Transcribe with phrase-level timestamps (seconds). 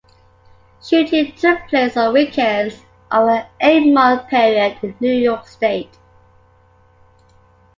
[0.81, 5.95] Shooting took place on weekends over an eight-month period in New York State.